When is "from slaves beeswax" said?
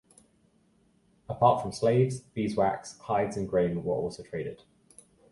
1.61-2.97